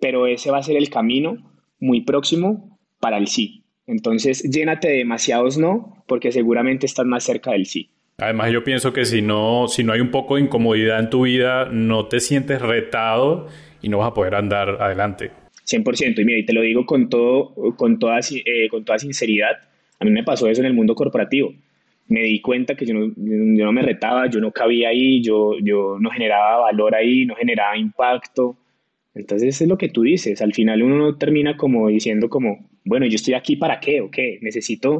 [0.00, 3.64] pero ese va a ser el camino muy próximo para el sí.
[3.86, 7.90] Entonces, llénate de demasiados no, porque seguramente estás más cerca del sí.
[8.18, 11.22] Además, yo pienso que si no, si no hay un poco de incomodidad en tu
[11.22, 13.46] vida, no te sientes retado
[13.80, 15.30] y no vas a poder andar adelante.
[15.64, 16.20] 100%.
[16.20, 19.56] Y mira, y te lo digo con, todo, con, toda, eh, con toda sinceridad,
[19.98, 21.52] a mí me pasó eso en el mundo corporativo.
[22.06, 25.58] Me di cuenta que yo no, yo no me retaba, yo no cabía ahí, yo,
[25.62, 28.56] yo no generaba valor ahí, no generaba impacto.
[29.14, 33.16] Entonces es lo que tú dices, al final uno termina como diciendo como, bueno, yo
[33.16, 34.98] estoy aquí para qué o qué, necesito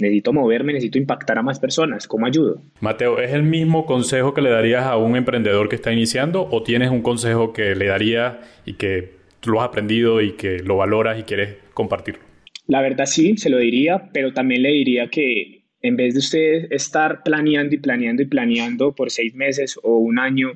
[0.00, 2.60] necesito moverme, necesito impactar a más personas, ¿cómo ayudo?
[2.80, 6.62] Mateo, ¿es el mismo consejo que le darías a un emprendedor que está iniciando o
[6.62, 9.12] tienes un consejo que le darías y que
[9.46, 12.33] lo has aprendido y que lo valoras y quieres compartirlo?
[12.66, 16.72] La verdad sí, se lo diría, pero también le diría que en vez de usted
[16.72, 20.52] estar planeando y planeando y planeando por seis meses o un año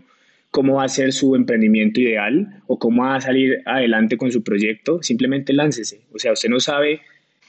[0.51, 4.43] cómo va a ser su emprendimiento ideal o cómo va a salir adelante con su
[4.43, 6.01] proyecto, simplemente láncese.
[6.15, 7.03] O sea, usted no sabe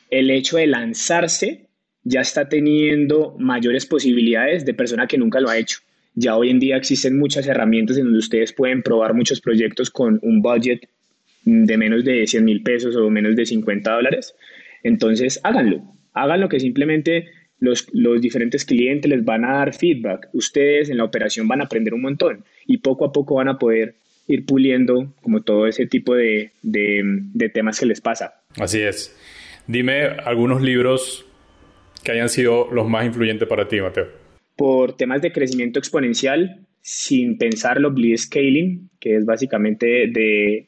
[0.10, 1.70] el hecho de lanzarse
[2.04, 5.80] ya está teniendo mayores posibilidades de persona que nunca lo ha hecho.
[6.16, 10.20] Ya hoy en día existen muchas herramientas en donde ustedes pueden probar muchos proyectos con
[10.24, 10.90] un budget
[11.66, 14.36] de menos de 100 mil pesos o menos de 50 dólares.
[14.84, 15.82] Entonces, háganlo.
[16.14, 17.28] Háganlo que simplemente
[17.60, 20.30] los, los, diferentes clientes les van a dar feedback.
[20.34, 23.58] Ustedes en la operación van a aprender un montón y poco a poco van a
[23.58, 23.96] poder
[24.28, 28.42] ir puliendo como todo ese tipo de, de temas que les pasa.
[28.58, 29.16] Así es.
[29.68, 31.26] Dime algunos libros
[32.04, 34.08] que hayan sido los más influyentes para ti, Mateo.
[34.56, 40.68] Por temas de crecimiento exponencial, sin pensarlo, Scaling, que es básicamente de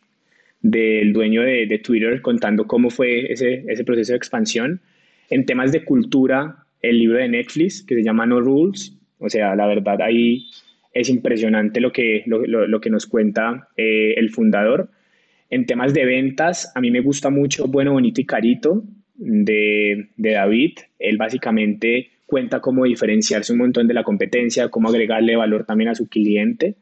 [0.62, 4.82] del dueño de, Twitter contando cómo fue ese, ese proceso de expansión.
[5.30, 9.56] En temas de cultura, el libro de Netflix que se llama No Rules, o sea,
[9.56, 10.46] la verdad ahí
[10.94, 14.90] es impresionante lo que, lo, lo, que nos cuenta eh, el fundador.
[15.50, 18.84] En temas de ventas, a mí me gusta mucho Bueno, Bonito y Carito
[19.16, 20.80] de, de David.
[21.00, 25.96] Él básicamente cuenta cómo diferenciarse un montón de la competencia, cómo agregarle valor también a
[25.96, 26.76] su cliente.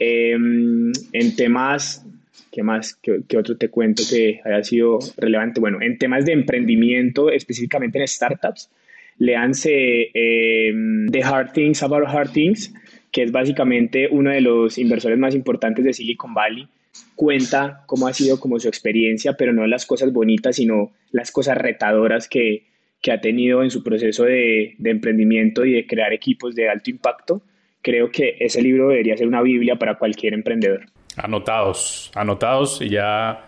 [0.00, 2.06] Em, en temas
[2.52, 2.94] ¿Qué más?
[2.94, 5.60] ¿Qué, otro te cuento que haya sido relevante?
[5.60, 8.70] Bueno, en temas de emprendimiento, específicamente en startups,
[9.18, 10.72] leanse eh,
[11.10, 12.72] The Hard Things About Hard Things,
[13.10, 16.68] que es básicamente uno de los inversores más importantes de Silicon Valley.
[17.14, 21.58] Cuenta cómo ha sido como su experiencia, pero no las cosas bonitas, sino las cosas
[21.58, 22.64] retadoras que,
[23.02, 26.90] que ha tenido en su proceso de, de emprendimiento y de crear equipos de alto
[26.90, 27.42] impacto.
[27.82, 30.86] Creo que ese libro debería ser una Biblia para cualquier emprendedor.
[31.18, 33.44] Anotados, anotados y ya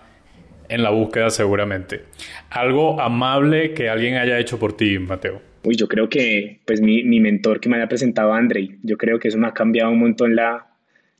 [0.68, 2.02] en la búsqueda seguramente.
[2.50, 5.42] Algo amable que alguien haya hecho por ti, Mateo.
[5.62, 9.18] Uy, yo creo que pues mi, mi mentor que me haya presentado, Andrei, yo creo
[9.18, 10.68] que eso me ha cambiado un montón la,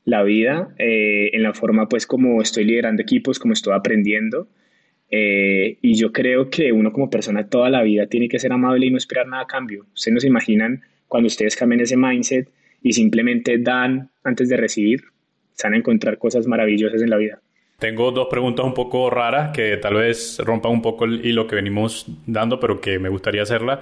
[0.05, 4.47] la vida, eh, en la forma pues como estoy liderando equipos, como estoy aprendiendo.
[5.13, 8.85] Eh, y yo creo que uno como persona toda la vida tiene que ser amable
[8.85, 9.85] y no esperar nada a cambio.
[9.93, 12.49] Ustedes no se imaginan cuando ustedes cambian ese mindset
[12.81, 15.01] y simplemente dan antes de recibir,
[15.61, 17.39] se van a encontrar cosas maravillosas en la vida.
[17.79, 21.55] Tengo dos preguntas un poco raras que tal vez rompan un poco el hilo que
[21.55, 23.81] venimos dando, pero que me gustaría hacerla.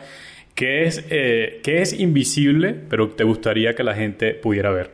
[0.56, 4.92] ¿Qué es, eh, ¿qué es invisible, pero te gustaría que la gente pudiera ver?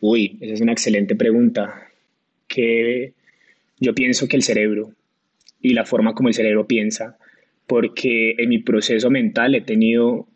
[0.00, 1.88] Uy, esa es una excelente pregunta.
[2.48, 3.12] Que
[3.80, 4.92] yo pienso que el cerebro
[5.60, 7.18] y la forma como el cerebro piensa,
[7.66, 10.26] porque en mi proceso mental he tenido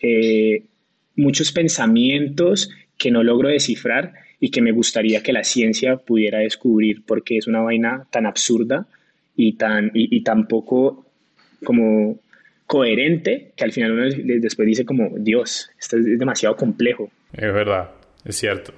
[0.00, 0.62] eh,
[1.16, 7.02] muchos pensamientos que no logro descifrar y que me gustaría que la ciencia pudiera descubrir
[7.06, 8.86] porque es una vaina tan absurda
[9.34, 11.06] y tan, y, tan poco
[11.64, 12.18] como
[12.66, 14.04] coherente que al final uno
[14.40, 17.10] después dice como, Dios, esto es demasiado complejo.
[17.32, 17.90] Es verdad,
[18.24, 18.72] es cierto.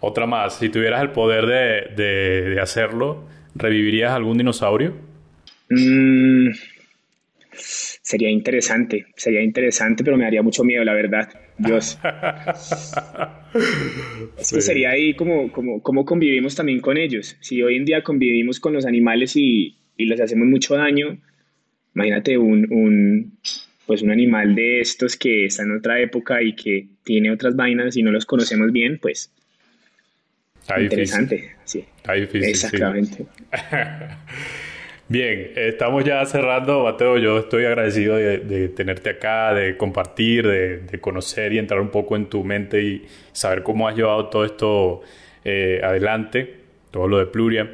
[0.00, 1.46] Otra más, si tuvieras el poder
[1.94, 3.24] de, hacerlo,
[3.54, 4.94] ¿revivirías algún dinosaurio?
[5.70, 6.50] Mm,
[7.52, 11.28] sería interesante, sería interesante, pero me daría mucho miedo, la verdad.
[11.58, 11.98] Dios.
[14.38, 17.36] Esto sería ahí como, como, como convivimos también con ellos.
[17.40, 21.18] Si hoy en día convivimos con los animales y, y les hacemos mucho daño,
[21.94, 23.38] imagínate un, un,
[23.86, 27.96] pues un animal de estos que está en otra época y que tiene otras vainas
[27.96, 29.32] y no los conocemos bien, pues
[30.80, 31.84] interesante, sí.
[32.14, 33.26] difícil, Exactamente.
[35.12, 37.18] Bien, estamos ya cerrando, Mateo.
[37.18, 42.30] Yo estoy agradecido de, tenerte acá, de compartir, de, conocer y entrar un poco en
[42.30, 45.02] tu mente y saber cómo has llevado todo esto
[45.44, 46.60] eh, adelante,
[46.90, 47.70] todo lo de Pluria.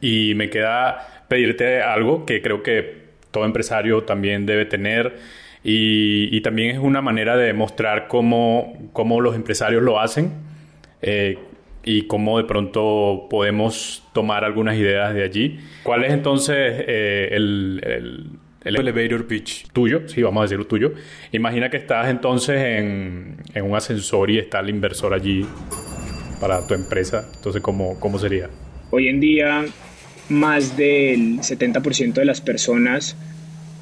[0.00, 5.18] Y me queda pedirte algo que creo que todo empresario también debe tener
[5.62, 10.32] y, también es una manera de mostrar cómo, cómo los empresarios lo hacen.
[11.02, 11.38] Eh,
[11.84, 15.58] y cómo de pronto podemos tomar algunas ideas de allí.
[15.82, 20.08] ¿Cuál es entonces eh, el, el, elevator pitch tuyo?
[20.08, 20.92] Sí, vamos a decirlo tuyo.
[21.32, 25.44] Imagina que estás entonces en, en, un ascensor y está el inversor allí
[26.40, 27.28] para tu empresa.
[27.34, 28.48] Entonces, ¿cómo, cómo sería?
[28.90, 29.64] Hoy en día,
[30.28, 33.16] más del 70% de las personas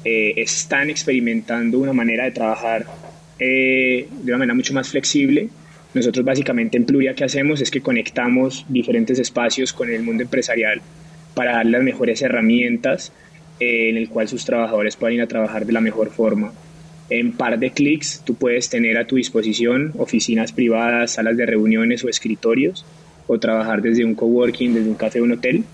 [0.03, 2.85] eh, están experimentando una manera de trabajar
[3.37, 5.49] eh, de una manera mucho más flexible
[5.93, 10.81] nosotros básicamente en Pluria que hacemos es que conectamos diferentes espacios con el mundo empresarial
[11.33, 13.11] para dar las mejores herramientas
[13.59, 16.53] eh, en el cual sus trabajadores puedan ir a trabajar de la mejor forma.
[17.09, 22.03] En par de clics tú puedes tener a tu disposición oficinas privadas, salas de reuniones
[22.05, 22.85] o escritorios
[23.27, 25.65] o trabajar desde un coworking, desde un café o un hotel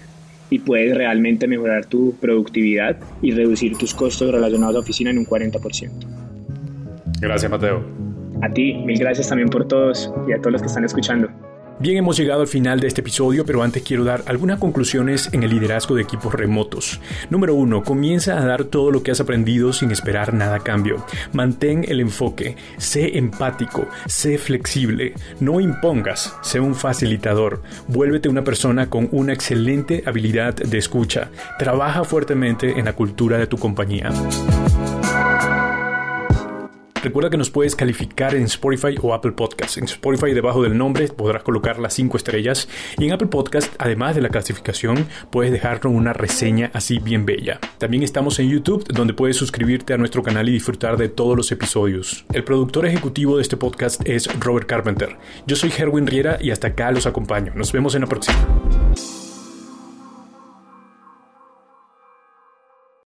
[0.49, 5.26] y puedes realmente mejorar tu productividad y reducir tus costos relacionados a oficina en un
[5.26, 5.91] 40%.
[7.20, 8.07] Gracias, Mateo.
[8.41, 11.29] A ti, mil gracias también por todos y a todos los que están escuchando.
[11.79, 15.43] Bien, hemos llegado al final de este episodio, pero antes quiero dar algunas conclusiones en
[15.43, 16.99] el liderazgo de equipos remotos.
[17.29, 21.05] Número uno, comienza a dar todo lo que has aprendido sin esperar nada a cambio.
[21.33, 28.89] Mantén el enfoque, sé empático, sé flexible, no impongas, sé un facilitador, vuélvete una persona
[28.89, 31.29] con una excelente habilidad de escucha,
[31.59, 34.11] trabaja fuertemente en la cultura de tu compañía.
[37.08, 39.78] Recuerda que nos puedes calificar en Spotify o Apple Podcast.
[39.78, 44.14] En Spotify debajo del nombre podrás colocar las 5 estrellas y en Apple Podcast, además
[44.14, 47.62] de la clasificación, puedes dejarnos una reseña así bien bella.
[47.78, 51.49] También estamos en YouTube donde puedes suscribirte a nuestro canal y disfrutar de todos los
[51.53, 52.26] episodios.
[52.34, 55.16] El productor ejecutivo de este podcast es Robert Carpenter.
[55.45, 57.53] Yo soy Herwin Riera y hasta acá los acompaño.
[57.55, 58.38] Nos vemos en la próxima.